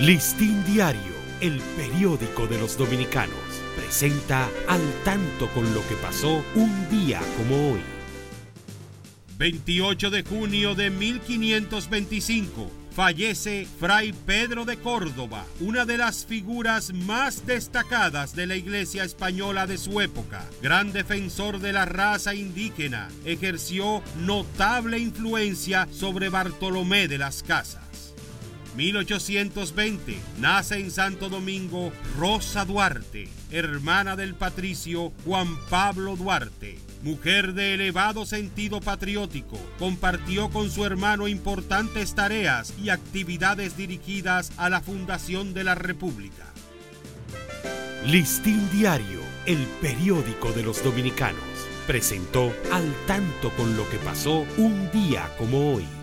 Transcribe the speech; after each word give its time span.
Listín 0.00 0.62
Diario, 0.66 1.14
el 1.40 1.58
periódico 1.74 2.46
de 2.46 2.58
los 2.58 2.76
dominicanos, 2.76 3.34
presenta 3.74 4.46
al 4.68 4.82
tanto 5.06 5.48
con 5.54 5.72
lo 5.72 5.80
que 5.88 5.94
pasó 5.94 6.44
un 6.54 6.90
día 6.90 7.18
como 7.38 7.72
hoy. 7.72 7.80
28 9.38 10.10
de 10.10 10.22
junio 10.22 10.74
de 10.74 10.90
1525 10.90 12.70
fallece 12.94 13.66
Fray 13.80 14.12
Pedro 14.12 14.66
de 14.66 14.76
Córdoba, 14.76 15.46
una 15.60 15.86
de 15.86 15.96
las 15.96 16.26
figuras 16.26 16.92
más 16.92 17.46
destacadas 17.46 18.36
de 18.36 18.46
la 18.46 18.56
Iglesia 18.56 19.02
española 19.02 19.66
de 19.66 19.78
su 19.78 20.02
época. 20.02 20.44
Gran 20.60 20.92
defensor 20.92 21.58
de 21.58 21.72
la 21.72 21.86
raza 21.86 22.34
indígena, 22.34 23.08
ejerció 23.24 24.02
notable 24.18 24.98
influencia 24.98 25.88
sobre 25.90 26.28
Bartolomé 26.28 27.08
de 27.08 27.16
las 27.16 27.42
Casas. 27.42 27.85
1820 28.76 30.18
nace 30.38 30.78
en 30.78 30.90
Santo 30.90 31.30
Domingo 31.30 31.92
Rosa 32.18 32.66
Duarte, 32.66 33.28
hermana 33.50 34.16
del 34.16 34.34
patricio 34.34 35.12
Juan 35.24 35.56
Pablo 35.70 36.14
Duarte. 36.16 36.78
Mujer 37.02 37.54
de 37.54 37.74
elevado 37.74 38.26
sentido 38.26 38.80
patriótico, 38.80 39.58
compartió 39.78 40.50
con 40.50 40.70
su 40.70 40.84
hermano 40.84 41.26
importantes 41.28 42.14
tareas 42.14 42.74
y 42.82 42.90
actividades 42.90 43.76
dirigidas 43.76 44.52
a 44.58 44.68
la 44.68 44.80
fundación 44.80 45.54
de 45.54 45.64
la 45.64 45.74
República. 45.74 46.44
Listín 48.04 48.68
Diario, 48.72 49.20
el 49.46 49.58
periódico 49.80 50.52
de 50.52 50.62
los 50.62 50.84
dominicanos, 50.84 51.42
presentó 51.86 52.52
al 52.72 52.92
tanto 53.06 53.50
con 53.56 53.76
lo 53.76 53.88
que 53.88 53.96
pasó 53.98 54.44
un 54.58 54.90
día 54.92 55.30
como 55.38 55.72
hoy. 55.72 55.95